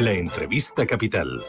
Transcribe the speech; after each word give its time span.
La 0.00 0.12
entrevista 0.12 0.86
capital. 0.86 1.44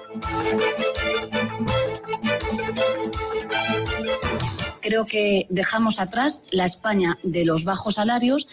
Creo 4.81 5.05
que 5.05 5.46
dejamos 5.50 6.00
atrás 6.00 6.47
la 6.52 6.65
España 6.65 7.18
de 7.23 7.44
los 7.44 7.65
bajos 7.65 7.96
salarios 7.96 8.47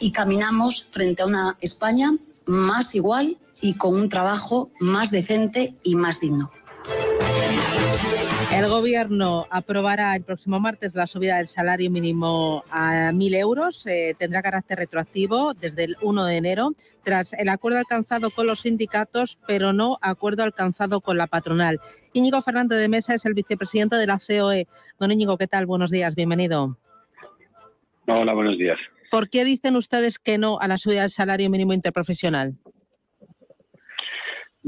y 0.00 0.10
caminamos 0.10 0.84
frente 0.90 1.22
a 1.22 1.26
una 1.26 1.56
España 1.60 2.10
más 2.44 2.94
igual 2.94 3.38
y 3.60 3.74
con 3.74 3.94
un 3.94 4.08
trabajo 4.08 4.70
más 4.80 5.10
decente 5.10 5.74
y 5.84 5.94
más 5.94 6.20
digno. 6.20 6.50
El 8.52 8.68
Gobierno 8.68 9.46
aprobará 9.50 10.14
el 10.16 10.22
próximo 10.22 10.60
martes 10.60 10.94
la 10.94 11.06
subida 11.06 11.36
del 11.36 11.48
salario 11.48 11.90
mínimo 11.90 12.64
a 12.70 13.10
1.000 13.12 13.36
euros. 13.36 13.86
Eh, 13.86 14.14
tendrá 14.18 14.40
carácter 14.40 14.78
retroactivo 14.78 15.52
desde 15.52 15.84
el 15.84 15.96
1 16.00 16.24
de 16.24 16.36
enero, 16.36 16.72
tras 17.02 17.32
el 17.34 17.48
acuerdo 17.48 17.78
alcanzado 17.78 18.30
con 18.30 18.46
los 18.46 18.60
sindicatos, 18.60 19.38
pero 19.46 19.72
no 19.72 19.98
acuerdo 20.00 20.42
alcanzado 20.42 21.00
con 21.00 21.18
la 21.18 21.26
patronal. 21.26 21.80
Íñigo 22.12 22.40
Fernández 22.40 22.78
de 22.78 22.88
Mesa 22.88 23.14
es 23.14 23.26
el 23.26 23.34
vicepresidente 23.34 23.96
de 23.96 24.06
la 24.06 24.18
COE. 24.18 24.66
Don 24.98 25.10
Íñigo, 25.10 25.36
¿qué 25.36 25.46
tal? 25.46 25.66
Buenos 25.66 25.90
días, 25.90 26.14
bienvenido. 26.14 26.78
Hola, 28.06 28.32
buenos 28.32 28.56
días. 28.56 28.78
¿Por 29.10 29.28
qué 29.28 29.44
dicen 29.44 29.76
ustedes 29.76 30.18
que 30.18 30.38
no 30.38 30.58
a 30.60 30.68
la 30.68 30.78
subida 30.78 31.02
del 31.02 31.10
salario 31.10 31.50
mínimo 31.50 31.72
interprofesional? 31.72 32.54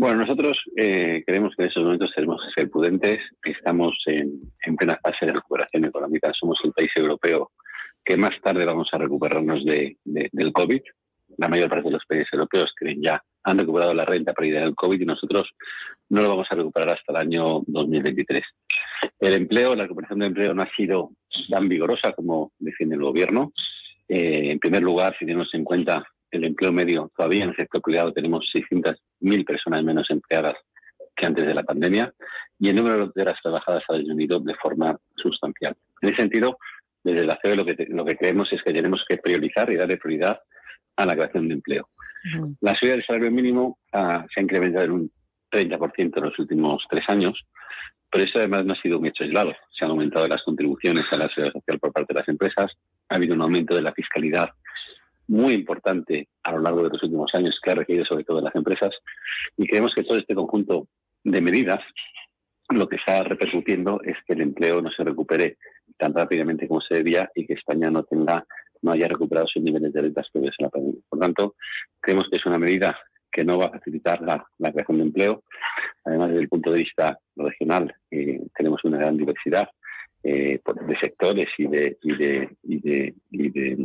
Bueno, 0.00 0.18
nosotros 0.18 0.56
eh, 0.76 1.24
creemos 1.26 1.56
que 1.56 1.64
en 1.64 1.68
estos 1.70 1.82
momentos 1.82 2.12
tenemos 2.14 2.40
que 2.40 2.60
ser 2.60 2.70
prudentes. 2.70 3.18
Estamos 3.42 3.96
en, 4.06 4.52
plena 4.76 4.96
fase 5.02 5.26
de 5.26 5.32
recuperación 5.32 5.86
económica. 5.86 6.30
Somos 6.38 6.56
el 6.62 6.70
país 6.70 6.90
europeo 6.94 7.50
que 8.04 8.16
más 8.16 8.30
tarde 8.40 8.64
vamos 8.64 8.88
a 8.92 8.98
recuperarnos 8.98 9.64
de, 9.64 9.96
del 10.04 10.52
COVID. 10.52 10.82
La 11.38 11.48
mayor 11.48 11.68
parte 11.68 11.86
de 11.88 11.94
los 11.94 12.06
países 12.06 12.28
europeos 12.32 12.70
creen 12.76 13.02
ya 13.02 13.20
han 13.42 13.58
recuperado 13.58 13.92
la 13.92 14.04
renta 14.04 14.32
perdida 14.32 14.60
del 14.60 14.76
COVID 14.76 15.00
y 15.00 15.04
nosotros 15.04 15.50
no 16.10 16.22
lo 16.22 16.28
vamos 16.28 16.46
a 16.48 16.54
recuperar 16.54 16.90
hasta 16.90 17.10
el 17.14 17.16
año 17.16 17.62
2023. 17.66 18.44
El 19.18 19.34
empleo, 19.34 19.74
la 19.74 19.82
recuperación 19.82 20.20
del 20.20 20.28
empleo 20.28 20.54
no 20.54 20.62
ha 20.62 20.70
sido 20.76 21.10
tan 21.50 21.68
vigorosa 21.68 22.12
como 22.12 22.52
defiende 22.60 22.94
el 22.94 23.02
gobierno. 23.02 23.52
Eh, 24.08 24.52
en 24.52 24.60
primer 24.60 24.82
lugar, 24.82 25.16
si 25.18 25.26
tenemos 25.26 25.52
en 25.54 25.64
cuenta 25.64 26.04
el 26.30 26.44
empleo 26.44 26.72
medio, 26.72 27.10
todavía 27.16 27.44
en 27.44 27.50
el 27.50 27.56
sector 27.56 27.80
privado 27.82 28.12
tenemos 28.12 28.48
600.000 28.54 29.44
personas 29.46 29.82
menos 29.82 30.08
empleadas 30.10 30.54
que 31.16 31.26
antes 31.26 31.46
de 31.46 31.54
la 31.54 31.62
pandemia 31.62 32.12
y 32.58 32.68
el 32.68 32.76
número 32.76 33.08
de 33.08 33.22
horas 33.22 33.38
trabajadas 33.42 33.82
ha 33.88 33.94
disminuido 33.94 34.40
de 34.40 34.54
forma 34.54 34.96
sustancial. 35.16 35.76
En 36.00 36.08
ese 36.08 36.22
sentido, 36.22 36.58
desde 37.02 37.26
la 37.26 37.38
CEE 37.42 37.56
lo 37.56 37.64
que, 37.64 37.86
lo 37.88 38.04
que 38.04 38.16
creemos 38.16 38.52
es 38.52 38.62
que 38.62 38.72
tenemos 38.72 39.04
que 39.08 39.18
priorizar 39.18 39.70
y 39.70 39.76
darle 39.76 39.96
prioridad 39.96 40.40
a 40.96 41.06
la 41.06 41.14
creación 41.14 41.48
de 41.48 41.54
empleo. 41.54 41.88
La 42.60 42.74
subida 42.74 42.92
del 42.92 43.04
salario 43.06 43.30
mínimo 43.30 43.78
ah, 43.92 44.26
se 44.32 44.40
ha 44.40 44.42
incrementado 44.42 44.84
en 44.84 44.90
un 44.90 45.12
30% 45.52 46.16
en 46.16 46.24
los 46.24 46.38
últimos 46.38 46.84
tres 46.90 47.04
años, 47.08 47.40
pero 48.10 48.24
eso 48.24 48.38
además 48.38 48.64
no 48.64 48.72
ha 48.72 48.82
sido 48.82 48.98
un 48.98 49.06
hecho 49.06 49.24
aislado. 49.24 49.52
Se 49.70 49.84
han 49.84 49.92
aumentado 49.92 50.26
las 50.26 50.42
contribuciones 50.42 51.04
a 51.12 51.16
la 51.16 51.28
seguridad 51.28 51.52
social 51.52 51.78
por 51.78 51.92
parte 51.92 52.12
de 52.12 52.20
las 52.20 52.28
empresas, 52.28 52.72
ha 53.08 53.14
habido 53.14 53.34
un 53.34 53.42
aumento 53.42 53.74
de 53.74 53.82
la 53.82 53.92
fiscalidad 53.92 54.50
muy 55.28 55.54
importante 55.54 56.28
a 56.42 56.52
lo 56.52 56.60
largo 56.60 56.82
de 56.82 56.90
los 56.90 57.02
últimos 57.02 57.30
años 57.34 57.58
que 57.62 57.70
ha 57.70 57.74
requerido 57.74 58.04
sobre 58.04 58.24
todo 58.24 58.40
las 58.40 58.54
empresas 58.54 58.90
y 59.56 59.66
creemos 59.66 59.92
que 59.94 60.04
todo 60.04 60.18
este 60.18 60.34
conjunto 60.34 60.88
de 61.22 61.40
medidas 61.40 61.80
lo 62.70 62.88
que 62.88 62.96
está 62.96 63.22
repercutiendo 63.22 64.00
es 64.04 64.16
que 64.26 64.34
el 64.34 64.42
empleo 64.42 64.82
no 64.82 64.90
se 64.90 65.04
recupere 65.04 65.58
tan 65.96 66.14
rápidamente 66.14 66.68
como 66.68 66.80
se 66.80 66.96
debía 66.96 67.30
y 67.34 67.46
que 67.46 67.54
España 67.54 67.90
no 67.90 68.04
tenga 68.04 68.44
no 68.82 68.92
haya 68.92 69.08
recuperado 69.08 69.46
sus 69.46 69.62
niveles 69.62 69.92
de 69.92 70.02
rentas 70.02 70.28
previos 70.32 70.54
en 70.58 70.64
la 70.64 70.70
pandemia. 70.70 71.00
Por 71.08 71.18
tanto, 71.18 71.56
creemos 72.00 72.28
que 72.30 72.36
es 72.36 72.46
una 72.46 72.58
medida 72.58 72.96
que 73.30 73.44
no 73.44 73.58
va 73.58 73.66
a 73.66 73.70
facilitar 73.70 74.20
la, 74.22 74.46
creación 74.72 74.98
de 74.98 75.02
empleo. 75.04 75.42
Además, 76.04 76.28
desde 76.28 76.42
el 76.42 76.48
punto 76.48 76.70
de 76.70 76.78
vista 76.78 77.18
regional, 77.36 77.94
eh, 78.10 78.40
tenemos 78.56 78.82
una 78.84 78.98
gran 78.98 79.16
diversidad 79.16 79.68
eh, 80.22 80.60
de 80.86 80.98
sectores 81.00 81.48
y 81.58 81.66
de, 81.66 81.98
y 82.02 82.16
de, 82.16 82.56
y 82.62 82.80
de, 82.80 83.14
y 83.30 83.50
de 83.50 83.76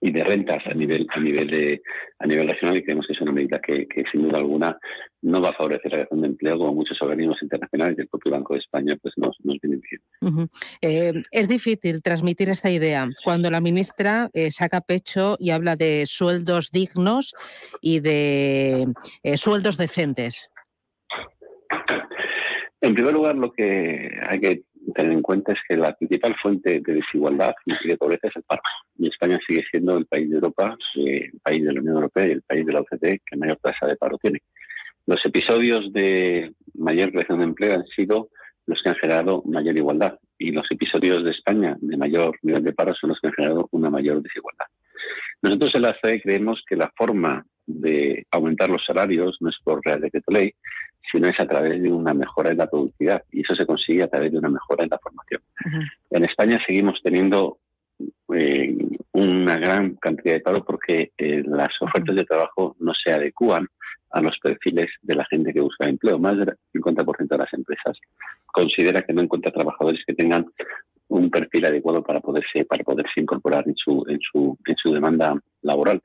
y 0.00 0.12
de 0.12 0.24
rentas 0.24 0.66
a 0.66 0.74
nivel 0.74 1.06
a 1.10 1.20
nivel 1.20 1.48
de 1.48 1.82
a 2.18 2.26
nivel 2.26 2.48
regional 2.48 2.76
y 2.76 2.82
creemos 2.82 3.06
que 3.06 3.12
es 3.14 3.20
una 3.20 3.32
medida 3.32 3.60
que, 3.60 3.86
sin 4.10 4.22
duda 4.22 4.38
alguna 4.38 4.78
no 5.22 5.40
va 5.40 5.50
a 5.50 5.54
favorecer 5.54 5.90
la 5.90 5.98
creación 5.98 6.20
de 6.20 6.26
empleo 6.28 6.58
como 6.58 6.74
muchos 6.74 7.00
organismos 7.02 7.42
internacionales 7.42 7.96
y 7.98 8.02
el 8.02 8.08
propio 8.08 8.32
Banco 8.32 8.54
de 8.54 8.60
España 8.60 8.96
pues 9.00 9.14
nos, 9.16 9.36
nos 9.42 9.58
vienen 9.60 9.80
diciendo. 9.80 10.48
Eh, 10.80 11.22
es 11.30 11.48
difícil 11.48 12.02
transmitir 12.02 12.48
esta 12.48 12.70
idea 12.70 13.08
cuando 13.24 13.50
la 13.50 13.60
ministra 13.60 14.30
eh, 14.32 14.50
saca 14.50 14.80
pecho 14.80 15.36
y 15.38 15.50
habla 15.50 15.76
de 15.76 16.04
sueldos 16.06 16.70
dignos 16.70 17.34
y 17.80 18.00
de 18.00 18.86
eh, 19.22 19.36
sueldos 19.36 19.76
decentes. 19.76 20.50
En 22.80 22.94
primer 22.94 23.12
lugar, 23.12 23.34
lo 23.34 23.52
que 23.52 24.10
hay 24.24 24.40
que 24.40 24.62
tener 24.92 25.12
en 25.12 25.22
cuenta 25.22 25.52
es 25.52 25.58
que 25.68 25.76
la 25.76 25.94
principal 25.94 26.34
fuente 26.40 26.80
de 26.80 26.94
desigualdad 26.94 27.54
y 27.66 27.88
de 27.88 27.96
pobreza 27.96 28.28
es 28.28 28.36
el 28.36 28.42
paro. 28.42 28.62
Y 28.98 29.08
España 29.08 29.38
sigue 29.46 29.62
siendo 29.70 29.96
el 29.96 30.06
país 30.06 30.28
de 30.28 30.36
Europa, 30.36 30.76
eh, 30.96 31.30
el 31.32 31.40
país 31.40 31.64
de 31.64 31.72
la 31.72 31.80
Unión 31.80 31.96
Europea 31.96 32.26
y 32.26 32.32
el 32.32 32.42
país 32.42 32.66
de 32.66 32.72
la 32.72 32.80
OCDE 32.80 33.20
que 33.24 33.36
mayor 33.36 33.58
tasa 33.62 33.86
de 33.86 33.96
paro 33.96 34.18
tiene. 34.18 34.40
Los 35.06 35.24
episodios 35.24 35.92
de 35.92 36.52
mayor 36.74 37.10
creación 37.10 37.38
de 37.38 37.44
empleo 37.44 37.74
han 37.74 37.86
sido 37.86 38.28
los 38.66 38.82
que 38.82 38.90
han 38.90 38.96
generado 38.96 39.42
mayor 39.46 39.76
igualdad 39.76 40.18
y 40.38 40.52
los 40.52 40.66
episodios 40.70 41.24
de 41.24 41.30
España 41.30 41.76
de 41.80 41.96
mayor 41.96 42.38
nivel 42.42 42.62
de 42.62 42.72
paro 42.72 42.94
son 42.94 43.10
los 43.10 43.20
que 43.20 43.28
han 43.28 43.32
generado 43.34 43.68
una 43.72 43.90
mayor 43.90 44.22
desigualdad. 44.22 44.66
Nosotros 45.42 45.74
en 45.74 45.82
la 45.82 45.96
CE 46.02 46.20
creemos 46.20 46.62
que 46.68 46.76
la 46.76 46.92
forma 46.96 47.44
de 47.66 48.26
aumentar 48.30 48.70
los 48.70 48.84
salarios 48.84 49.36
no 49.40 49.50
es 49.50 49.56
por 49.62 49.80
Real 49.84 50.00
Decreto 50.00 50.32
Ley, 50.32 50.52
sino 51.10 51.28
es 51.28 51.38
a 51.40 51.46
través 51.46 51.82
de 51.82 51.92
una 51.92 52.14
mejora 52.14 52.50
en 52.50 52.58
la 52.58 52.66
productividad 52.66 53.22
y 53.32 53.40
eso 53.40 53.54
se 53.54 53.66
consigue 53.66 54.02
a 54.02 54.08
través 54.08 54.32
de 54.32 54.38
una 54.38 54.48
mejora 54.48 54.84
en 54.84 54.90
la 54.90 54.98
formación. 54.98 55.40
En 56.10 56.24
España 56.24 56.60
seguimos 56.66 57.00
teniendo 57.02 57.58
eh, 58.34 58.76
una 59.12 59.56
gran 59.56 59.94
cantidad 59.96 60.34
de 60.34 60.40
paro 60.40 60.64
porque 60.64 61.12
eh, 61.16 61.42
las 61.46 61.70
ofertas 61.80 62.14
de 62.14 62.24
trabajo 62.24 62.76
no 62.78 62.92
se 62.94 63.12
adecúan 63.12 63.66
a 64.10 64.20
los 64.20 64.38
perfiles 64.38 64.90
de 65.02 65.14
la 65.14 65.24
gente 65.26 65.52
que 65.52 65.60
busca 65.60 65.88
empleo. 65.88 66.18
Más 66.18 66.36
del 66.38 66.54
50% 66.74 67.28
de 67.28 67.38
las 67.38 67.52
empresas 67.52 67.98
considera 68.46 69.02
que 69.02 69.12
no 69.12 69.22
encuentra 69.22 69.52
trabajadores 69.52 70.02
que 70.06 70.14
tengan 70.14 70.46
un 71.08 71.30
perfil 71.30 71.64
adecuado 71.64 72.02
para 72.02 72.20
poderse 72.20 72.64
para 72.66 72.84
poderse 72.84 73.20
incorporar 73.20 73.66
en 73.66 73.74
su 73.76 74.04
en 74.08 74.20
su 74.20 74.58
en 74.66 74.76
su 74.76 74.92
demanda 74.92 75.40
laboral 75.68 76.02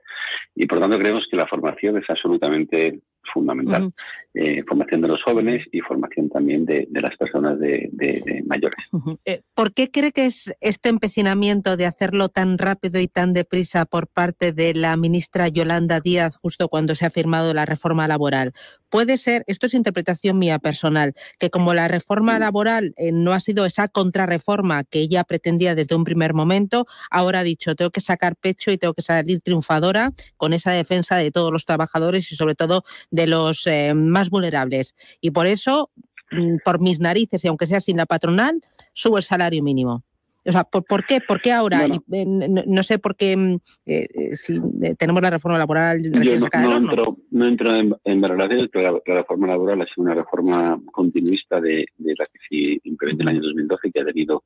y 0.55 0.67
por 0.67 0.79
tanto 0.79 0.99
creemos 0.99 1.25
que 1.29 1.37
la 1.37 1.47
formación 1.47 1.97
es 1.97 2.05
absolutamente 2.07 3.01
fundamental. 3.33 3.89
Eh, 4.35 4.63
formación 4.67 5.01
de 5.01 5.07
los 5.09 5.21
jóvenes 5.21 5.63
y 5.71 5.79
formación 5.81 6.27
también 6.27 6.65
de, 6.65 6.87
las 6.91 7.15
personas 7.17 7.59
de, 7.59 8.43
mayores. 8.47 8.89
Eh, 9.25 9.41
¿Por 9.53 9.73
qué 9.73 9.91
cree 9.91 10.11
que 10.11 10.25
es 10.25 10.55
este 10.59 10.89
empecinamiento 10.89 11.77
de 11.77 11.85
hacerlo 11.85 12.29
tan 12.29 12.57
rápido 12.57 12.99
y 12.99 13.07
tan 13.07 13.33
deprisa 13.33 13.85
por 13.85 14.07
parte 14.07 14.51
de 14.51 14.73
la 14.73 14.97
ministra 14.97 15.47
Yolanda 15.49 15.99
Díaz 15.99 16.35
justo 16.35 16.67
cuando 16.67 16.95
se 16.95 17.05
ha 17.05 17.11
firmado 17.11 17.53
la 17.53 17.65
reforma 17.65 18.07
laboral? 18.07 18.53
Puede 18.89 19.17
ser, 19.17 19.43
esto 19.47 19.67
es 19.67 19.73
interpretación 19.73 20.37
mía 20.37 20.59
personal, 20.59 21.13
que 21.39 21.49
como 21.49 21.73
la 21.73 21.87
reforma 21.87 22.37
laboral 22.39 22.93
eh, 22.97 23.11
no 23.11 23.33
ha 23.33 23.39
sido 23.39 23.65
esa 23.65 23.87
contrarreforma 23.87 24.83
que 24.83 24.99
ella 24.99 25.23
pretendía 25.23 25.75
desde 25.75 25.95
un 25.95 26.03
primer 26.03 26.33
momento, 26.33 26.87
ahora 27.11 27.39
ha 27.39 27.43
dicho, 27.43 27.75
tengo 27.75 27.91
que 27.91 28.01
sacar 28.01 28.35
pecho 28.35 28.71
y 28.71 28.77
tengo 28.77 28.93
que 28.93 29.01
salir 29.01 29.41
triunfadora 29.53 30.11
con 30.37 30.53
esa 30.53 30.71
defensa 30.71 31.15
de 31.15 31.31
todos 31.31 31.51
los 31.51 31.65
trabajadores 31.65 32.31
y 32.31 32.35
sobre 32.35 32.55
todo 32.55 32.83
de 33.11 33.27
los 33.27 33.67
eh, 33.67 33.93
más 33.93 34.29
vulnerables. 34.29 34.95
Y 35.21 35.31
por 35.31 35.45
eso, 35.45 35.91
mm, 36.31 36.57
por 36.65 36.79
mis 36.79 36.99
narices 36.99 37.45
y 37.45 37.47
aunque 37.47 37.67
sea 37.67 37.79
sin 37.79 37.97
la 37.97 38.05
patronal, 38.05 38.59
subo 38.93 39.17
el 39.17 39.23
salario 39.23 39.63
mínimo. 39.63 40.03
O 40.45 40.51
sea, 40.51 40.65
¿por, 40.65 41.05
qué? 41.05 41.21
¿Por 41.25 41.39
qué 41.39 41.53
ahora? 41.53 41.85
Eh, 41.85 42.25
no, 42.25 42.83
sé 42.83 42.99
por 42.99 43.15
qué 43.15 43.37
mm, 43.37 43.57
eh, 43.85 44.35
si 44.35 44.59
tenemos 44.97 45.21
la 45.21 45.29
reforma 45.29 45.57
laboral. 45.57 46.03
Yo 46.03 46.09
no, 46.09 46.75
entro, 46.75 47.17
no 47.31 47.47
entro 47.47 47.75
en, 47.75 47.95
en 48.03 48.19
valoraciones, 48.19 48.67
pero 48.69 49.01
la, 49.05 49.19
reforma 49.19 49.47
laboral 49.47 49.81
ha 49.81 49.85
sido 49.85 50.03
una 50.03 50.15
reforma 50.15 50.81
continuista 50.91 51.61
de, 51.61 51.85
la 51.97 52.25
que 52.25 52.39
se 52.49 52.81
implementó 52.83 53.23
en 53.23 53.29
el 53.29 53.35
año 53.35 53.47
2012 53.47 53.91
que 53.91 54.01
ha 54.01 54.05
tenido 54.05 54.43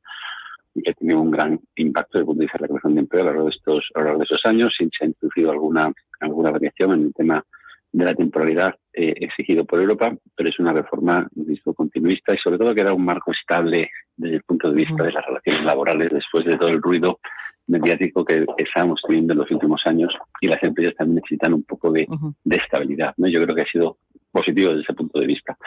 y 0.78 0.84
que 0.84 0.92
ha 0.92 0.94
tenido 0.94 1.20
un 1.20 1.32
gran 1.32 1.60
impacto 1.76 2.12
desde 2.14 2.22
el 2.22 2.26
punto 2.28 2.40
de 2.40 2.46
vista 2.46 2.58
de 2.58 2.62
la 2.62 2.68
creación 2.68 2.94
de 2.94 3.00
empleo 3.02 3.22
a 3.22 3.26
lo 3.26 3.32
largo 3.32 3.46
de 3.46 3.56
estos, 3.56 3.90
a 3.96 4.00
lo 4.00 4.06
largo 4.06 4.20
de 4.20 4.24
estos 4.24 4.42
años. 4.46 4.76
Se 4.78 5.04
ha 5.04 5.08
introducido 5.08 5.52
alguna, 5.52 5.92
alguna 6.20 6.52
variación 6.52 6.94
en 6.94 7.02
el 7.08 7.14
tema 7.14 7.44
de 7.92 8.06
la 8.06 8.14
temporalidad 8.14 8.76
eh, 8.94 9.14
exigido 9.22 9.66
por 9.66 9.82
Europa, 9.82 10.16
pero 10.36 10.50
es 10.50 10.60
una 10.60 10.72
reforma 10.72 11.28
visto 11.32 11.74
continuista 11.74 12.34
y 12.34 12.38
sobre 12.38 12.60
todo 12.60 12.76
que 12.76 12.84
da 12.84 12.94
un 12.94 13.04
marco 13.06 13.32
estable 13.32 13.90
desde 14.16 14.36
el 14.36 14.44
punto 14.44 14.70
de 14.70 14.76
vista 14.76 15.04
de 15.04 15.12
las 15.12 15.26
relaciones 15.26 15.64
laborales 15.64 16.10
después 16.12 16.46
de 16.46 16.58
todo 16.58 16.70
el 16.70 16.82
ruido 16.82 17.20
mediático 17.66 18.24
que 18.24 18.46
estamos 18.58 19.02
teniendo 19.06 19.34
en 19.34 19.40
los 19.40 19.52
últimos 19.52 19.82
años 19.86 20.14
y 20.42 20.48
las 20.48 20.62
empresas 20.62 20.96
también 20.96 21.16
necesitan 21.16 21.54
un 21.54 21.64
poco 21.64 21.92
de, 21.92 22.08
estabilidad. 22.52 23.14
¿no? 23.18 23.28
Yo 23.28 23.42
creo 23.42 23.56
que 23.56 23.64
ha 23.64 23.72
sido 23.72 23.98
positivo 24.32 24.70
desde 24.70 24.84
ese 24.84 24.94
punto 24.94 25.20
de 25.20 25.28
vista. 25.28 25.58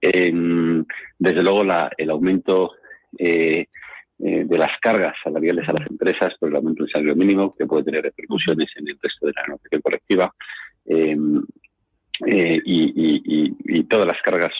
desde 0.00 1.42
luego 1.42 1.64
la, 1.64 1.90
el 1.96 2.10
aumento 2.10 2.72
eh, 3.18 3.66
de 4.20 4.58
las 4.58 4.70
cargas 4.80 5.14
salariales 5.24 5.68
a 5.68 5.72
las 5.72 5.90
empresas 5.90 6.34
por 6.38 6.50
el 6.50 6.56
aumento 6.56 6.84
del 6.84 6.92
salario 6.92 7.16
mínimo, 7.16 7.54
que 7.56 7.66
puede 7.66 7.84
tener 7.84 8.02
repercusiones 8.02 8.68
en 8.76 8.88
el 8.88 8.98
resto 9.02 9.26
de 9.26 9.32
la 9.34 9.46
negociación 9.46 9.80
colectiva. 9.80 10.34
Em, 10.86 11.42
y, 12.26 13.82
todas 13.84 14.06
las 14.06 14.20
cargas 14.22 14.52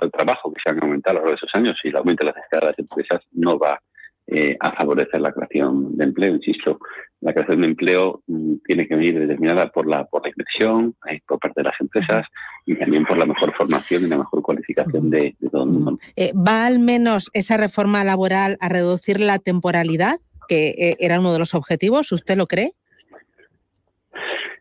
al 0.00 0.10
trabajo 0.10 0.52
que 0.52 0.60
se 0.62 0.70
han 0.70 0.82
aumentado 0.82 1.18
a 1.18 1.20
lo 1.20 1.26
largo 1.26 1.30
de 1.30 1.36
esos 1.36 1.54
años 1.54 1.78
y 1.84 1.88
el 1.88 1.96
aumento 1.96 2.26
de 2.26 2.32
las 2.32 2.48
cargas 2.50 2.76
de 2.76 2.82
las 2.82 2.90
empresas 2.90 3.20
no 3.32 3.58
va 3.58 3.80
eh, 4.34 4.56
a 4.60 4.72
favorecer 4.72 5.20
la 5.20 5.30
creación 5.30 5.94
de 5.96 6.04
empleo. 6.04 6.34
Insisto, 6.34 6.78
la 7.20 7.34
creación 7.34 7.60
de 7.60 7.66
empleo 7.66 8.22
mm, 8.26 8.54
tiene 8.64 8.88
que 8.88 8.96
venir 8.96 9.18
determinada 9.18 9.68
por 9.68 9.86
la, 9.86 10.06
por 10.06 10.22
la 10.22 10.30
inversión, 10.30 10.94
eh, 11.10 11.20
por 11.26 11.38
parte 11.38 11.60
de 11.60 11.64
las 11.64 11.78
empresas 11.80 12.26
y 12.64 12.74
también 12.76 13.04
por 13.04 13.18
la 13.18 13.26
mejor 13.26 13.54
formación 13.54 14.04
y 14.04 14.08
la 14.08 14.16
mejor 14.16 14.40
cualificación 14.40 15.10
de, 15.10 15.36
todo 15.50 15.64
el 15.64 15.70
mundo. 15.70 15.98
Eh, 16.16 16.32
¿Va 16.34 16.64
al 16.66 16.78
menos 16.78 17.30
esa 17.34 17.58
reforma 17.58 18.04
laboral 18.04 18.56
a 18.60 18.70
reducir 18.70 19.20
la 19.20 19.38
temporalidad, 19.38 20.18
que 20.48 20.96
era 20.98 21.20
uno 21.20 21.34
de 21.34 21.38
los 21.38 21.54
objetivos? 21.54 22.10
¿Usted 22.10 22.36
lo 22.36 22.46
cree? 22.46 22.72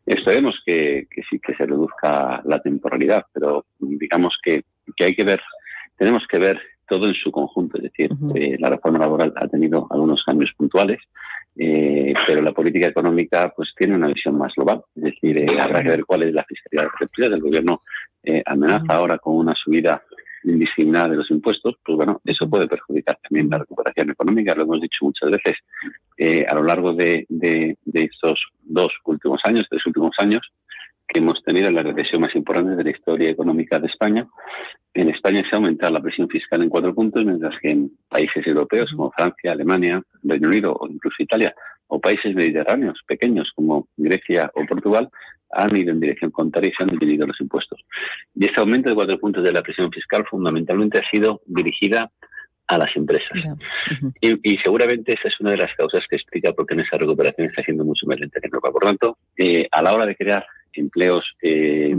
Esperemos 0.06 0.60
que, 0.66 1.08
que 1.10 1.22
sí 1.30 1.40
que 1.40 1.56
se 1.56 1.66
reduzca 1.66 2.42
la 2.44 2.62
temporalidad, 2.62 3.26
pero 3.32 3.66
digamos 3.80 4.38
que, 4.44 4.64
que 4.98 5.06
hay 5.06 5.16
que 5.16 5.24
ver, 5.24 5.40
tenemos 5.98 6.28
que 6.28 6.40
ver 6.40 6.60
todo 6.92 7.08
en 7.08 7.14
su 7.14 7.32
conjunto. 7.32 7.78
Es 7.78 7.84
decir, 7.84 8.12
eh, 8.36 8.58
la 8.60 8.70
reforma 8.70 9.00
laboral 9.00 9.32
ha 9.38 9.48
tenido 9.48 9.88
algunos 9.90 10.22
cambios 10.26 10.52
puntuales, 10.58 11.00
eh, 11.56 12.14
pero 12.28 12.42
la 12.42 12.52
política 12.52 12.88
económica 12.88 13.54
pues 13.56 13.70
tiene 13.78 13.96
una 13.96 14.08
visión 14.08 14.38
más 14.38 14.54
global. 14.54 14.84
Es 14.98 15.04
decir, 15.04 15.42
eh, 15.42 15.58
habrá 15.58 15.82
que 15.82 15.90
ver 15.90 16.04
cuál 16.04 16.24
es 16.24 16.34
la 16.34 16.44
fiscalidad 16.44 16.90
de 17.00 17.30
del 17.30 17.42
gobierno. 17.42 17.82
amenaza 18.46 18.94
ahora 18.94 19.18
con 19.20 19.38
una 19.38 19.56
subida 19.56 20.04
indiscriminada 20.44 21.10
de 21.10 21.16
los 21.16 21.32
impuestos, 21.32 21.76
pues 21.86 21.96
bueno, 21.96 22.20
eso 22.26 22.50
puede 22.50 22.68
perjudicar 22.68 23.18
también 23.24 23.50
la 23.50 23.60
recuperación 23.60 24.10
económica, 24.10 24.54
lo 24.54 24.64
hemos 24.64 24.82
dicho 24.82 25.06
muchas 25.06 25.32
veces. 25.32 25.56
a 26.52 26.56
lo 26.56 26.64
largo 26.64 26.94
de, 26.94 27.26
de, 27.30 27.78
estos 27.94 28.38
dos 28.60 28.92
últimos 29.06 29.40
años, 29.46 29.66
tres 29.70 29.86
últimos 29.86 30.12
años, 30.18 30.42
que 31.12 31.20
hemos 31.20 31.44
tenido 31.44 31.70
la 31.72 31.84
recesión 31.84 32.22
más 32.22 32.34
importante 32.36 32.76
de 32.76 32.84
la 32.84 32.92
historia 32.92 33.30
económica 33.30 33.80
de 33.80 33.88
España. 33.88 34.28
En 34.94 35.10
España 35.10 35.44
se 35.50 35.56
ha 35.56 35.58
aumentado 35.58 35.94
la 35.94 36.02
presión 36.02 36.30
fiscal 36.30 36.62
en 36.62 36.70
cuatro 36.70 36.94
puntos, 36.94 37.26
mientras 37.26 37.54
que 37.62 37.72
en 37.72 37.92
países 38.10 38.46
europeos 38.48 38.90
como 38.96 39.12
Francia, 39.12 39.52
Alemania, 39.52 40.02
Reino 40.24 40.48
Unido 40.48 40.74
o 40.74 40.88
incluso 40.88 41.16
Italia, 41.20 41.54
o 41.88 42.00
países 42.00 42.34
mediterráneos 42.34 43.00
pequeños 43.06 43.52
como 43.54 43.88
Grecia 43.98 44.50
o 44.56 44.66
Portugal, 44.66 45.10
han 45.52 45.76
ido 45.76 45.92
en 45.92 46.00
dirección 46.00 46.32
contraria 46.32 46.70
y 46.70 46.74
se 46.74 46.84
han 46.84 46.90
disminuido 46.90 47.28
los 47.28 47.42
impuestos. 47.42 47.82
Y 48.34 48.46
ese 48.46 48.60
aumento 48.60 48.90
de 48.90 48.96
cuatro 48.96 49.20
puntos 49.20 49.44
de 49.44 49.52
la 49.52 49.62
presión 49.62 49.92
fiscal 49.92 50.26
fundamentalmente 50.30 51.00
ha 51.00 51.10
sido 51.10 51.42
dirigida 51.46 52.10
a 52.68 52.78
las 52.78 52.96
empresas. 52.96 53.44
y, 54.22 54.58
seguramente 54.64 55.14
esa 55.14 55.28
es 55.28 55.40
una 55.42 55.52
de 55.52 55.58
las 55.58 55.76
causas 55.76 56.04
que 56.10 56.16
explica 56.16 56.54
por 56.54 56.66
qué 56.66 56.76
en 56.76 56.82
esa 56.82 56.98
recuperación 56.98 57.50
está 57.50 57.62
siendo 57.64 57.84
mucho 57.84 58.08
más 58.08 58.18
lenta 58.18 58.40
que 58.40 58.48
en 58.48 58.54
Europa. 58.54 58.72
Por 58.72 58.84
tanto, 58.84 59.18
eh, 59.38 59.68
a 59.70 59.82
la 59.82 59.94
hora 59.94 60.06
de 60.06 60.16
crear 60.16 60.46
empleos 60.74 61.36
eh, 61.42 61.96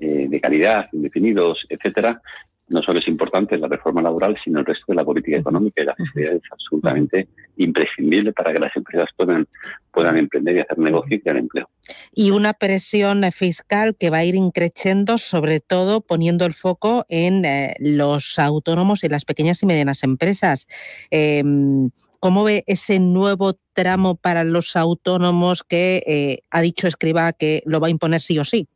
eh, 0.00 0.26
de 0.28 0.40
calidad, 0.40 0.88
indefinidos, 0.92 1.66
etcétera, 1.68 2.20
no 2.68 2.82
solo 2.82 2.98
es 2.98 3.08
importante 3.08 3.58
la 3.58 3.68
reforma 3.68 4.00
laboral, 4.00 4.36
sino 4.42 4.60
el 4.60 4.66
resto 4.66 4.86
de 4.88 4.94
la 4.94 5.04
política 5.04 5.36
económica 5.36 5.82
y 5.82 5.86
la 5.86 5.94
fiscalidad 5.94 6.36
es 6.36 6.42
absolutamente 6.50 7.28
imprescindible 7.56 8.32
para 8.32 8.52
que 8.52 8.58
las 8.58 8.74
empresas 8.74 9.10
puedan, 9.16 9.46
puedan 9.92 10.16
emprender 10.16 10.56
y 10.56 10.60
hacer 10.60 10.78
negocio 10.78 11.16
y 11.16 11.20
crear 11.20 11.36
empleo. 11.36 11.68
Y 12.12 12.30
una 12.30 12.54
presión 12.54 13.22
fiscal 13.32 13.96
que 13.96 14.08
va 14.08 14.18
a 14.18 14.24
ir 14.24 14.34
increciendo, 14.34 15.18
sobre 15.18 15.60
todo 15.60 16.00
poniendo 16.00 16.46
el 16.46 16.54
foco 16.54 17.04
en 17.08 17.44
eh, 17.44 17.74
los 17.80 18.38
autónomos 18.38 19.04
y 19.04 19.08
las 19.08 19.24
pequeñas 19.24 19.62
y 19.62 19.66
medianas 19.66 20.02
empresas. 20.02 20.66
Em, 21.10 21.90
¿Cómo 22.24 22.42
ve 22.42 22.64
ese 22.66 23.00
nuevo 23.00 23.52
tramo 23.74 24.16
para 24.16 24.44
los 24.44 24.76
autónomos 24.76 25.62
que 25.62 26.02
eh, 26.06 26.40
ha 26.50 26.62
dicho 26.62 26.86
Escriba 26.86 27.34
que 27.34 27.62
lo 27.66 27.80
va 27.80 27.88
a 27.88 27.90
imponer 27.90 28.22
sí 28.22 28.38
o 28.38 28.44
sí? 28.44 28.66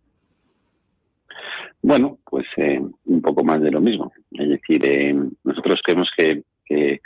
Bueno, 1.80 2.18
pues 2.26 2.44
eh, 2.58 2.78
un 3.06 3.22
poco 3.22 3.42
más 3.44 3.62
de 3.62 3.70
lo 3.70 3.80
mismo. 3.80 4.12
Es 4.32 4.50
decir, 4.50 4.86
eh, 4.86 5.14
nosotros 5.44 5.80
creemos 5.82 6.10
que, 6.14 6.42
que, 6.66 7.00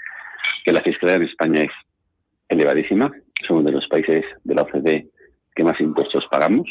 la 0.67 0.83
fiscalidad 0.83 1.23
en 1.23 1.29
España 1.29 1.63
es 1.63 1.71
elevadísima. 2.49 3.13
Somos 3.47 3.65
de 3.65 3.71
los 3.71 3.87
países 3.87 4.25
de 4.43 4.55
la 4.57 4.63
OCDE 4.63 5.11
que 5.55 5.63
más 5.63 5.81
impuestos 5.81 6.25
pagamos. 6.29 6.69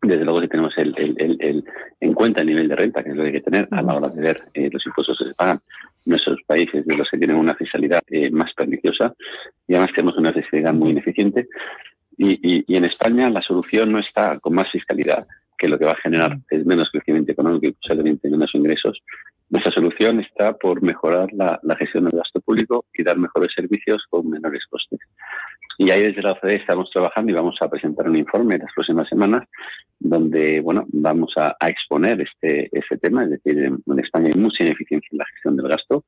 Desde 0.00 0.24
luego, 0.24 0.40
si 0.40 0.48
tenemos 0.48 0.72
el, 0.78 0.94
el, 0.96 1.64
en 2.00 2.14
cuenta 2.14 2.40
el 2.40 2.46
nivel 2.46 2.68
de 2.68 2.76
renta, 2.76 3.04
que 3.04 3.10
es 3.10 3.14
lo 3.16 3.24
que 3.24 3.28
hay 3.28 3.34
que 3.34 3.42
tener 3.42 3.68
a 3.72 3.82
la 3.82 3.92
hora 3.92 4.08
de 4.08 4.22
ver 4.22 4.42
los 4.72 4.86
impuestos 4.86 5.18
que 5.18 5.26
se 5.26 5.34
pagan, 5.34 5.60
nuestros 6.04 6.40
países 6.46 6.84
de 6.86 6.96
los 6.96 7.08
que 7.10 7.18
tienen 7.18 7.36
una 7.36 7.54
fiscalidad 7.54 8.02
eh, 8.08 8.30
más 8.30 8.52
perniciosa 8.54 9.14
y 9.66 9.74
además 9.74 9.92
tenemos 9.94 10.16
una 10.16 10.32
fiscalidad 10.32 10.72
muy 10.72 10.90
ineficiente. 10.90 11.48
Y, 12.16 12.64
y, 12.66 12.76
en 12.76 12.84
España 12.84 13.30
la 13.30 13.40
solución 13.40 13.92
no 13.92 13.98
está 13.98 14.38
con 14.40 14.54
más 14.54 14.70
fiscalidad, 14.70 15.26
que 15.56 15.68
lo 15.68 15.78
que 15.78 15.86
va 15.86 15.92
a 15.92 16.02
generar 16.02 16.38
es 16.50 16.66
menos 16.66 16.90
crecimiento 16.90 17.32
económico 17.32 17.66
y 17.66 17.72
posiblemente 17.72 18.28
menos 18.28 18.54
ingresos. 18.54 19.02
Nuestra 19.48 19.72
solución 19.72 20.20
está 20.20 20.56
por 20.56 20.82
mejorar 20.82 21.32
la, 21.32 21.58
la 21.62 21.76
gestión 21.76 22.04
del 22.04 22.18
gasto 22.18 22.40
público 22.40 22.84
y 22.92 23.02
dar 23.02 23.16
mejores 23.16 23.52
servicios 23.54 24.04
con 24.10 24.28
menores 24.28 24.64
costes. 24.68 25.00
Y 25.78 25.90
ahí 25.90 26.02
desde 26.02 26.22
la 26.22 26.32
OCDE 26.32 26.56
estamos 26.56 26.90
trabajando 26.90 27.32
y 27.32 27.34
vamos 27.34 27.56
a 27.60 27.68
presentar 27.68 28.08
un 28.08 28.16
informe 28.16 28.58
las 28.58 28.72
próximas 28.74 29.08
semanas 29.08 29.48
donde 29.98 30.60
bueno 30.60 30.84
vamos 30.88 31.32
a, 31.36 31.56
exponer 31.66 32.20
este, 32.20 32.68
ese 32.72 32.96
tema, 32.98 33.24
es 33.24 33.30
decir, 33.30 33.58
en, 33.58 33.98
España 33.98 34.28
hay 34.28 34.34
mucha 34.34 34.64
ineficiencia 34.64 35.08
en 35.12 35.18
la 35.18 35.26
gestión 35.26 35.56
del 35.56 35.68
gasto, 35.68 36.04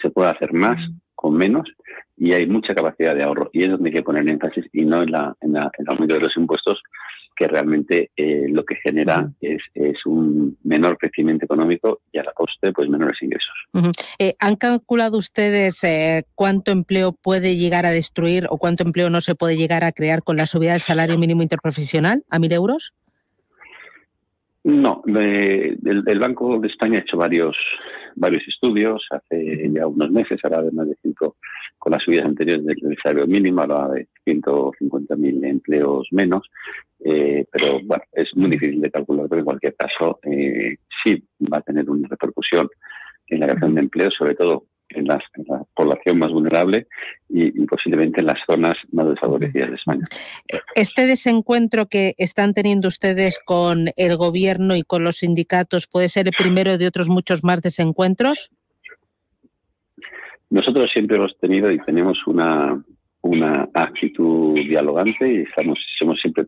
se 0.00 0.10
puede 0.10 0.30
hacer 0.30 0.52
más 0.52 0.78
con 1.14 1.36
menos 1.36 1.68
y 2.16 2.32
hay 2.32 2.46
mucha 2.46 2.74
capacidad 2.74 3.14
de 3.14 3.22
ahorro. 3.22 3.50
Y 3.52 3.64
es 3.64 3.70
donde 3.70 3.90
hay 3.90 3.94
que 3.94 4.02
poner 4.02 4.28
énfasis 4.28 4.64
y 4.72 4.84
no 4.84 5.02
en, 5.02 5.10
la, 5.10 5.34
en, 5.40 5.56
el 5.56 5.88
aumento 5.88 6.14
de 6.14 6.20
los 6.20 6.36
impuestos 6.36 6.82
que 7.40 7.48
realmente 7.48 8.10
eh, 8.18 8.44
lo 8.50 8.66
que 8.66 8.74
genera 8.76 9.32
es, 9.40 9.62
es, 9.72 10.04
un 10.04 10.58
menor 10.62 10.98
crecimiento 10.98 11.46
económico 11.46 12.02
y 12.12 12.18
a 12.18 12.22
la 12.22 12.32
coste 12.32 12.70
pues 12.70 12.90
menores 12.90 13.16
ingresos. 13.22 13.54
Eh, 14.18 14.34
¿Han 14.40 14.56
calculado 14.56 15.16
ustedes 15.16 15.82
eh, 15.84 16.24
cuánto 16.34 16.70
empleo 16.70 17.12
puede 17.12 17.56
llegar 17.56 17.86
a 17.86 17.92
destruir 17.92 18.46
o 18.50 18.58
cuánto 18.58 18.82
empleo 18.82 19.08
no 19.08 19.22
se 19.22 19.34
puede 19.34 19.56
llegar 19.56 19.84
a 19.84 19.92
crear 19.92 20.22
con 20.22 20.36
la 20.36 20.44
subida 20.44 20.72
del 20.72 20.82
salario 20.82 21.16
mínimo 21.16 21.40
interprofesional 21.40 22.24
a 22.28 22.38
mil 22.38 22.52
euros? 22.52 22.92
No, 24.62 25.02
el, 25.06 26.18
Banco 26.20 26.58
de 26.58 26.68
España 26.68 26.98
ha 26.98 27.00
hecho 27.00 27.16
varios 27.16 27.56
varios 28.16 28.46
estudios 28.46 29.06
hace 29.10 29.70
ya 29.72 29.86
unos 29.86 30.10
meses, 30.10 30.38
ahora 30.42 30.62
de 30.62 30.72
más 30.72 30.88
de 30.88 30.96
cinco, 31.02 31.36
con 31.78 31.92
las 31.92 32.02
subidas 32.02 32.26
anteriores 32.26 32.64
del, 32.64 32.96
salario 33.02 33.26
mínimo, 33.26 33.60
ahora 33.60 33.88
de 33.94 34.08
150.000 34.26 35.48
empleos 35.48 36.08
menos, 36.10 36.48
eh, 37.04 37.44
pero 37.50 37.80
bueno, 37.84 38.02
es 38.12 38.28
muy 38.36 38.50
difícil 38.50 38.80
de 38.80 38.90
calcular, 38.90 39.26
pero 39.28 39.40
en 39.40 39.46
cualquier 39.46 39.74
caso 39.76 40.18
eh, 40.24 40.76
sí 41.02 41.22
va 41.52 41.58
a 41.58 41.62
tener 41.62 41.88
una 41.88 42.08
repercusión 42.08 42.68
en 43.28 43.40
la 43.40 43.46
creación 43.46 43.74
de 43.74 43.80
empleo, 43.80 44.10
sobre 44.10 44.34
todo 44.34 44.64
en, 44.94 45.06
la 45.06 45.18
población 45.74 46.18
más 46.18 46.30
vulnerable 46.30 46.86
y, 47.28 47.50
posiblemente 47.66 48.20
en 48.20 48.26
las 48.26 48.38
zonas 48.46 48.78
más 48.92 49.08
desfavorecidas 49.08 49.70
de 49.70 49.76
España. 49.76 50.04
¿Este 50.74 51.06
desencuentro 51.06 51.86
que 51.86 52.14
están 52.18 52.54
teniendo 52.54 52.88
ustedes 52.88 53.38
con 53.44 53.90
el 53.96 54.16
gobierno 54.16 54.76
y 54.76 54.82
con 54.82 55.04
los 55.04 55.18
sindicatos 55.18 55.86
puede 55.86 56.08
ser 56.08 56.26
el 56.26 56.34
primero 56.36 56.78
de 56.78 56.86
otros 56.86 57.08
muchos 57.08 57.44
más 57.44 57.62
desencuentros? 57.62 58.50
Nosotros 60.50 60.90
siempre 60.92 61.16
hemos 61.16 61.36
tenido 61.38 61.70
y 61.70 61.78
tenemos 61.80 62.18
una, 62.26 62.82
una 63.22 63.68
actitud 63.74 64.54
dialogante 64.54 65.32
y 65.32 65.36
estamos 65.42 65.78
somos 65.98 66.18
siempre 66.20 66.46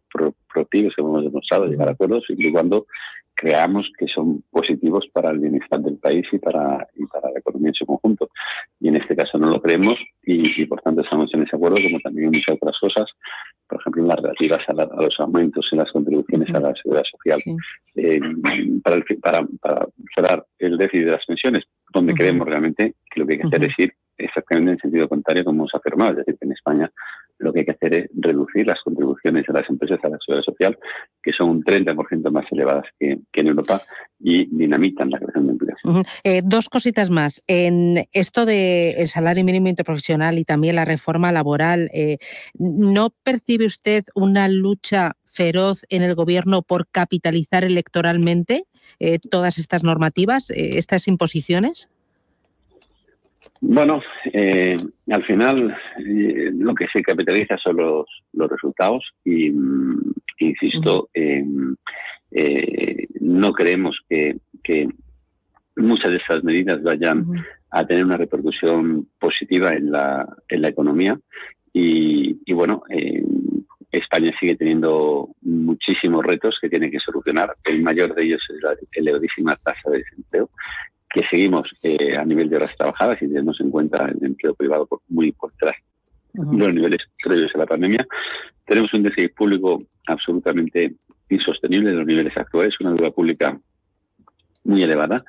proactivos, 0.52 0.94
hemos 0.96 1.22
demostrado 1.22 1.66
llegar 1.66 1.88
a 1.88 1.92
acuerdos, 1.92 2.24
siempre 2.26 2.48
y 2.48 2.52
cuando 2.52 2.86
creamos 3.42 3.90
que 3.98 4.06
son 4.06 4.44
positivos 4.52 5.04
para 5.12 5.30
el 5.30 5.40
bienestar 5.40 5.80
del 5.80 5.98
país 5.98 6.24
y 6.30 6.38
para, 6.38 6.86
y 6.94 7.04
para 7.06 7.28
la 7.32 7.40
economía 7.40 7.70
en 7.70 7.74
su 7.74 7.84
conjunto. 7.84 8.30
Y 8.78 8.86
en 8.86 8.96
este 8.96 9.16
caso 9.16 9.36
no 9.36 9.48
lo 9.50 9.60
creemos 9.60 9.98
y, 10.22 10.64
por 10.66 10.80
tanto 10.80 11.02
estamos 11.02 11.28
en 11.34 11.42
ese 11.42 11.56
acuerdo, 11.56 11.78
como 11.82 11.98
también 11.98 12.26
en 12.26 12.38
muchas 12.38 12.54
otras 12.54 12.76
cosas, 12.80 13.10
por 13.68 13.80
ejemplo, 13.80 14.02
en 14.02 14.08
las 14.08 14.16
relativas 14.18 14.60
a, 14.68 14.72
los 14.74 15.18
aumentos 15.18 15.66
en 15.72 15.78
las 15.78 15.90
contribuciones 15.90 16.54
a 16.54 16.60
la 16.60 16.72
seguridad 16.80 17.04
social, 17.10 17.42
eh, 17.96 18.20
para, 18.84 18.96
el, 18.96 19.04
para, 19.20 19.46
para 19.60 19.88
cerrar 20.14 20.46
el 20.60 20.78
déficit 20.78 21.06
de 21.06 21.12
las 21.12 21.26
pensiones, 21.26 21.64
donde 21.92 22.14
creemos 22.14 22.46
realmente 22.46 22.94
que 23.10 23.20
lo 23.20 23.26
que 23.26 23.32
hay 23.32 23.40
que 23.40 23.46
hacer 23.48 23.64
es 23.64 23.78
ir 23.78 23.92
exactamente 24.18 24.70
en 24.70 24.78
sentido 24.78 25.08
contrario 25.08 25.44
como 25.44 25.62
hemos 25.62 25.74
afirmado, 25.74 26.12
es 26.12 26.18
decir, 26.18 26.38
que 26.38 26.46
en 26.46 26.52
España 26.52 26.92
lo 27.42 27.52
que 27.52 27.60
hay 27.60 27.64
que 27.66 27.72
hacer 27.72 27.94
es 27.94 28.10
reducir 28.14 28.66
las 28.66 28.80
contribuciones 28.82 29.48
a 29.48 29.52
las 29.52 29.68
empresas 29.68 29.98
a 30.02 30.08
la 30.08 30.18
seguridad 30.24 30.44
social, 30.44 30.78
que 31.22 31.32
son 31.32 31.50
un 31.50 31.62
30% 31.62 32.30
más 32.30 32.46
elevadas 32.50 32.84
que, 32.98 33.18
en 33.32 33.46
Europa 33.46 33.82
y 34.20 34.46
dinamitan 34.56 35.10
la 35.10 35.18
creación 35.18 35.46
de 35.46 35.52
empleos. 35.52 36.06
Eh, 36.24 36.42
dos 36.44 36.68
cositas 36.68 37.10
más. 37.10 37.42
En 37.46 38.04
esto 38.12 38.46
del 38.46 39.08
salario 39.08 39.44
mínimo 39.44 39.68
interprofesional 39.68 40.38
y 40.38 40.44
también 40.44 40.76
la 40.76 40.84
reforma 40.84 41.32
laboral, 41.32 41.90
eh, 41.92 42.18
¿no 42.54 43.10
percibe 43.22 43.66
usted 43.66 44.04
una 44.14 44.48
lucha 44.48 45.16
feroz 45.24 45.84
en 45.88 46.02
el 46.02 46.14
gobierno 46.14 46.62
por 46.62 46.86
capitalizar 46.88 47.64
electoralmente 47.64 48.66
eh, 48.98 49.18
todas 49.18 49.58
estas 49.58 49.82
normativas, 49.82 50.50
estas 50.50 51.08
imposiciones? 51.08 51.88
Bueno, 53.64 54.02
eh, 54.24 54.76
al 55.08 55.22
final 55.24 55.72
eh, 55.98 56.50
lo 56.52 56.74
que 56.74 56.88
se 56.92 57.00
capitaliza 57.00 57.56
son 57.58 57.76
los, 57.76 58.06
los 58.32 58.50
resultados 58.50 59.04
y, 59.24 59.50
mm, 59.50 60.14
insisto, 60.38 61.08
eh, 61.14 61.46
no 63.20 63.52
creemos 63.52 63.96
que, 64.08 64.36
muchas 65.76 66.10
de 66.10 66.16
esas 66.16 66.42
medidas 66.42 66.82
vayan 66.82 67.24
a 67.70 67.86
tener 67.86 68.04
una 68.04 68.16
repercusión 68.16 69.06
positiva 69.18 69.72
en 69.72 69.92
la, 69.92 70.28
en 70.48 70.60
la 70.60 70.68
economía 70.68 71.18
y, 71.72 72.40
y 72.44 72.52
bueno, 72.52 72.82
España 73.92 74.32
sigue 74.40 74.56
teniendo 74.56 75.28
muchísimos 75.42 76.24
retos 76.24 76.58
que 76.60 76.68
tiene 76.68 76.90
que 76.90 76.98
solucionar. 76.98 77.54
El 77.64 77.82
mayor 77.82 78.14
de 78.14 78.24
ellos 78.24 78.42
es 78.48 78.60
la 78.60 78.74
elevadísima 78.92 79.54
tasa 79.56 79.90
de 79.90 79.98
desempleo 79.98 80.50
que 81.12 81.22
seguimos 81.30 81.68
eh, 81.82 82.16
a 82.16 82.24
nivel 82.24 82.48
de 82.48 82.56
horas 82.56 82.74
trabajadas 82.76 83.20
y 83.20 83.28
tenemos 83.28 83.60
en 83.60 83.70
cuenta 83.70 84.06
el 84.06 84.24
empleo 84.24 84.54
privado 84.54 84.86
por 84.86 85.00
muy 85.08 85.32
por 85.32 85.52
detrás 85.52 85.76
de 86.32 86.56
los 86.56 86.72
niveles 86.72 87.00
previos 87.22 87.54
a 87.54 87.58
la 87.58 87.66
pandemia. 87.66 88.06
Tenemos 88.64 88.92
un 88.94 89.02
déficit 89.02 89.34
público 89.34 89.78
absolutamente 90.06 90.94
insostenible 91.28 91.90
en 91.90 91.98
los 91.98 92.06
niveles 92.06 92.36
actuales, 92.36 92.80
una 92.80 92.92
deuda 92.92 93.10
pública 93.10 93.58
muy 94.64 94.82
elevada 94.82 95.24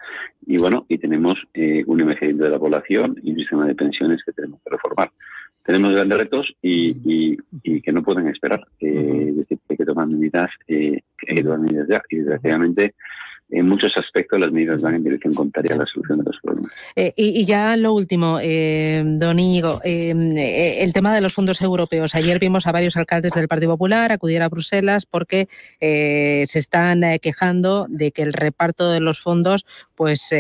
y 0.45 0.57
bueno, 0.57 0.85
y 0.87 0.97
tenemos 0.97 1.35
eh, 1.53 1.83
un 1.87 2.01
envejecimiento 2.01 2.45
de 2.45 2.51
la 2.51 2.59
población 2.59 3.19
y 3.23 3.31
un 3.31 3.37
sistema 3.37 3.65
de 3.65 3.75
pensiones 3.75 4.21
que 4.23 4.31
tenemos 4.31 4.61
que 4.63 4.69
reformar. 4.69 5.11
Tenemos 5.65 5.93
grandes 5.93 6.17
retos 6.17 6.53
y, 6.61 7.37
y, 7.63 7.81
que 7.81 7.91
no 7.93 8.03
pueden 8.03 8.27
esperar. 8.27 8.61
Eh, 8.81 9.27
es 9.29 9.37
decir, 9.37 9.59
hay 9.69 9.77
que 9.77 9.85
tomar 9.85 10.07
medidas, 10.07 10.49
eh, 10.67 11.01
hay 11.27 11.35
que 11.35 11.43
tomar 11.43 11.59
medidas 11.59 11.87
ya 11.87 12.01
y 12.09 12.17
desgraciadamente 12.17 12.95
en 13.53 13.67
muchos 13.67 13.91
aspectos 13.95 14.39
las 14.39 14.51
medidas 14.51 14.81
van 14.81 14.95
en 14.95 15.03
dirección 15.03 15.33
contraria 15.33 15.75
a 15.75 15.77
la 15.77 15.85
solución 15.85 16.19
de 16.19 16.25
los 16.25 16.39
problemas. 16.41 16.71
Eh, 16.95 17.13
y, 17.15 17.45
ya 17.45 17.77
lo 17.77 17.93
último, 17.93 18.39
eh, 18.41 19.03
don 19.05 19.39
Íñigo, 19.39 19.79
eh, 19.83 20.77
el 20.79 20.91
tema 20.91 21.13
de 21.13 21.21
los 21.21 21.33
fondos 21.33 21.61
europeos. 21.61 22.15
Ayer 22.15 22.39
vimos 22.39 22.65
a 22.65 22.71
varios 22.71 22.97
alcaldes 22.97 23.33
del 23.33 23.47
Partido 23.47 23.73
Popular 23.73 24.11
acudir 24.11 24.41
a 24.41 24.49
Bruselas 24.49 25.05
porque 25.05 25.47
se 25.79 26.59
están 26.59 27.01
quejando 27.21 27.85
de 27.89 28.11
que 28.11 28.23
el 28.23 28.33
reparto 28.33 28.91
de 28.91 28.99
los 28.99 29.19
fondos 29.19 29.65
pues 29.95 30.33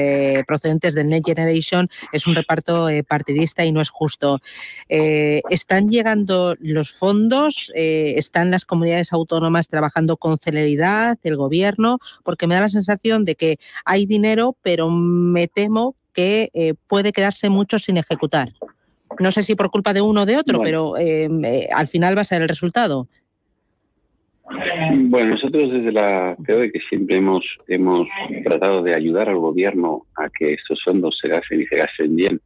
procedentes 0.47 0.93
del 0.93 1.09
Next 1.09 1.27
Generation 1.27 1.89
es 2.11 2.25
un 2.27 2.35
reparto 2.35 2.87
partidista 3.07 3.65
y 3.65 3.71
no 3.71 3.81
es 3.81 3.89
justo. 3.89 4.39
¿Están 4.87 5.89
llegando 5.89 6.55
los 6.59 6.91
fondos? 6.91 7.71
¿Están 7.75 8.51
las 8.51 8.65
comunidades 8.65 9.13
autónomas 9.13 9.67
trabajando 9.67 10.17
con 10.17 10.37
celeridad, 10.37 11.17
el 11.23 11.37
gobierno? 11.37 11.99
Porque 12.23 12.47
me 12.47 12.55
da 12.55 12.61
la 12.61 12.69
sensación 12.69 13.02
de 13.03 13.35
que 13.35 13.57
hay 13.85 14.05
dinero, 14.05 14.55
pero 14.61 14.89
me 14.89 15.47
temo 15.47 15.95
que 16.13 16.49
eh, 16.53 16.73
puede 16.87 17.11
quedarse 17.11 17.49
mucho 17.49 17.79
sin 17.79 17.97
ejecutar. 17.97 18.53
No 19.19 19.31
sé 19.31 19.43
si 19.43 19.55
por 19.55 19.69
culpa 19.69 19.93
de 19.93 20.01
uno 20.01 20.21
o 20.21 20.25
de 20.25 20.37
otro, 20.37 20.61
pero 20.61 20.97
eh, 20.97 21.69
al 21.73 21.87
final 21.87 22.17
va 22.17 22.21
a 22.21 22.25
ser 22.25 22.41
el 22.41 22.49
resultado. 22.49 23.07
Bueno, 24.95 25.31
nosotros 25.31 25.71
desde 25.71 25.91
la 25.91 26.35
creo 26.43 26.59
que 26.71 26.79
siempre 26.89 27.17
hemos 27.17 27.43
hemos 27.67 28.07
tratado 28.43 28.81
de 28.81 28.93
ayudar 28.93 29.29
al 29.29 29.37
gobierno 29.37 30.05
a 30.15 30.29
que 30.29 30.53
estos 30.53 30.81
fondos 30.83 31.17
se 31.21 31.29
gasten 31.29 31.61
y 31.61 31.65
se 31.65 31.77
gasten 31.77 32.15
bien 32.15 32.41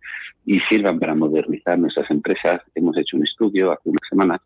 y 0.46 0.60
sirvan 0.70 1.00
para 1.00 1.16
modernizar 1.16 1.78
nuestras 1.78 2.10
empresas. 2.12 2.62
Hemos 2.76 2.98
hecho 2.98 3.18
un 3.18 3.24
estudio 3.24 3.72
hace 3.72 3.90
unas 3.90 4.08
semanas 4.10 4.40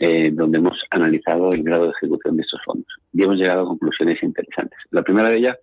eh, 0.00 0.30
donde 0.32 0.58
hemos 0.58 0.78
analizado 0.90 1.52
el 1.52 1.62
grado 1.62 1.84
de 1.84 1.92
ejecución 1.92 2.36
de 2.36 2.42
estos 2.42 2.60
fondos 2.64 2.86
y 3.12 3.22
hemos 3.22 3.36
llegado 3.36 3.62
a 3.62 3.66
conclusiones 3.66 4.22
interesantes. 4.22 4.78
La 4.90 5.02
primera 5.02 5.28
de 5.28 5.36
ellas 5.36 5.56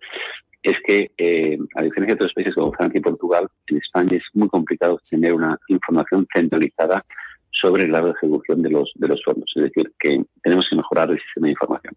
es 0.62 0.74
que, 0.86 1.10
eh, 1.18 1.58
a 1.74 1.82
diferencia 1.82 2.14
de 2.14 2.24
otros 2.24 2.32
países 2.32 2.54
como 2.54 2.72
Francia 2.72 2.98
y 2.98 3.02
Portugal, 3.02 3.48
en 3.66 3.76
España 3.78 4.16
es 4.16 4.22
muy 4.34 4.48
complicado 4.48 5.00
tener 5.10 5.34
una 5.34 5.58
información 5.68 6.26
centralizada 6.32 7.04
sobre 7.50 7.82
el 7.82 7.90
grado 7.90 8.06
de 8.06 8.12
ejecución 8.12 8.62
de 8.62 8.70
los, 8.70 8.92
de 8.94 9.08
los 9.08 9.22
fondos. 9.24 9.50
Es 9.54 9.64
decir, 9.64 9.92
que 9.98 10.24
tenemos 10.42 10.66
que 10.68 10.76
mejorar 10.76 11.10
el 11.10 11.20
sistema 11.20 11.46
de 11.46 11.52
información. 11.52 11.94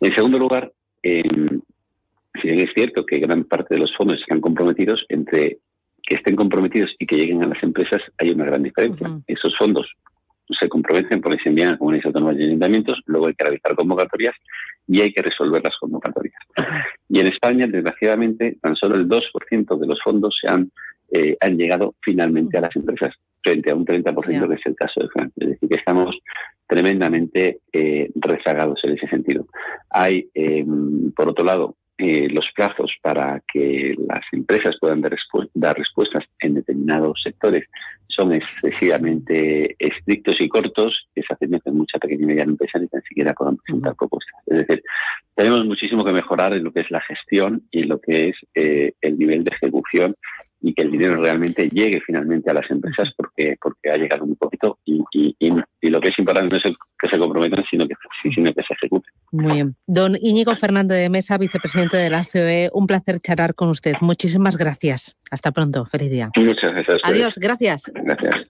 En 0.00 0.14
segundo 0.14 0.38
lugar, 0.38 0.72
eh, 1.02 1.22
si 2.40 2.48
bien 2.48 2.60
es 2.60 2.74
cierto 2.74 3.06
que 3.06 3.18
gran 3.18 3.44
parte 3.44 3.74
de 3.74 3.80
los 3.80 3.96
fondos 3.96 4.20
están 4.20 4.40
comprometidos, 4.40 5.04
entre 5.08 5.58
que 6.02 6.16
estén 6.16 6.36
comprometidos 6.36 6.90
y 6.98 7.06
que 7.06 7.16
lleguen 7.16 7.42
a 7.42 7.46
las 7.46 7.62
empresas 7.62 8.02
hay 8.18 8.30
una 8.30 8.44
gran 8.44 8.62
diferencia. 8.62 9.08
Esos 9.26 9.56
fondos 9.56 9.86
se 10.58 10.68
comprometen 10.68 11.20
porque 11.20 11.42
se 11.42 11.48
envían 11.48 11.74
a 11.74 11.78
comunidades 11.78 12.06
autónomas 12.06 12.36
y 12.38 12.44
ayuntamientos, 12.44 13.00
luego 13.06 13.26
hay 13.26 13.34
que 13.34 13.44
realizar 13.44 13.74
convocatorias 13.74 14.34
y 14.86 15.00
hay 15.00 15.12
que 15.12 15.22
resolver 15.22 15.62
las 15.62 15.76
convocatorias. 15.78 16.34
Y 17.08 17.20
en 17.20 17.26
España, 17.28 17.66
desgraciadamente, 17.66 18.58
tan 18.60 18.76
solo 18.76 18.96
el 18.96 19.08
2% 19.08 19.78
de 19.78 19.86
los 19.86 20.00
fondos 20.02 20.36
se 20.40 20.50
han, 20.50 20.70
eh, 21.10 21.36
han 21.40 21.56
llegado 21.56 21.94
finalmente 22.00 22.58
a 22.58 22.62
las 22.62 22.74
empresas, 22.76 23.14
frente 23.42 23.70
a 23.70 23.74
un 23.74 23.84
30% 23.84 24.48
que 24.48 24.54
es 24.54 24.66
el 24.66 24.74
caso 24.74 25.00
de 25.00 25.08
Francia. 25.08 25.34
Es 25.36 25.48
decir, 25.50 25.68
que 25.68 25.76
estamos 25.76 26.16
tremendamente 26.66 27.60
eh, 27.72 28.10
rezagados 28.14 28.80
en 28.84 28.92
ese 28.92 29.06
sentido. 29.08 29.46
Hay, 29.90 30.28
eh, 30.34 30.64
por 31.14 31.28
otro 31.28 31.44
lado, 31.44 31.76
eh, 32.02 32.28
los 32.28 32.46
plazos 32.54 32.92
para 33.00 33.40
que 33.52 33.94
las 34.08 34.24
empresas 34.32 34.76
puedan 34.80 35.00
dar, 35.00 35.16
dar, 35.54 35.78
respuestas 35.78 36.24
en 36.40 36.54
determinados 36.54 37.20
sectores 37.22 37.64
son 38.08 38.34
excesivamente 38.34 39.74
estrictos 39.78 40.40
y 40.40 40.48
cortos, 40.48 41.08
es 41.14 41.24
haciendo 41.26 41.60
que 41.60 41.70
mucha 41.70 41.98
pequeña 41.98 42.24
y 42.24 42.26
mediana 42.26 42.52
empresa 42.52 42.78
ni 42.78 42.88
tan 42.88 43.02
siquiera 43.02 43.32
puedan 43.32 43.56
presentar 43.56 43.94
propuestas. 43.96 44.34
Es 44.46 44.58
decir, 44.58 44.82
tenemos 45.34 45.64
muchísimo 45.64 46.04
que 46.04 46.12
mejorar 46.12 46.52
en 46.52 46.64
lo 46.64 46.72
que 46.72 46.80
es 46.80 46.90
la 46.90 47.00
gestión 47.00 47.62
y 47.70 47.82
en 47.82 47.88
lo 47.88 48.00
que 48.00 48.28
es 48.28 48.36
eh, 48.54 48.92
el 49.00 49.18
nivel 49.18 49.44
de 49.44 49.52
ejecución 49.54 50.14
y 50.62 50.72
que 50.72 50.82
el 50.82 50.92
dinero 50.92 51.20
realmente 51.20 51.68
llegue 51.68 52.00
finalmente 52.06 52.50
a 52.50 52.54
las 52.54 52.70
empresas 52.70 53.12
porque 53.16 53.56
porque 53.60 53.90
ha 53.90 53.96
llegado 53.96 54.24
un 54.24 54.36
poquito 54.36 54.78
y, 54.84 55.02
y, 55.12 55.90
lo 55.90 56.00
que 56.00 56.08
es 56.08 56.18
importante 56.18 56.48
no 56.48 56.56
es 56.56 56.76
que 56.98 57.08
se 57.08 57.18
comprometan, 57.18 57.62
sino 57.68 57.86
que, 57.86 57.94
sino 58.34 58.52
que 58.54 58.62
se 58.62 58.72
ejecute. 58.74 59.10
Muy 59.32 59.52
bien. 59.52 59.76
Don 59.86 60.16
Íñigo 60.18 60.54
Fernández 60.54 60.96
de 60.98 61.10
Mesa, 61.10 61.36
vicepresidente 61.36 61.98
de 61.98 62.08
la 62.08 62.24
COE, 62.24 62.70
un 62.72 62.86
placer 62.86 63.18
charlar 63.18 63.54
con 63.54 63.68
usted. 63.68 63.94
Muchísimas 64.00 64.56
gracias. 64.56 65.16
Hasta 65.30 65.52
pronto. 65.52 65.84
Feliz 65.84 66.10
día. 66.10 66.30
Muchas 66.36 66.72
gracias. 66.72 66.98
Adiós. 67.02 67.38
Gracias. 67.38 67.92
Gracias. 67.94 68.46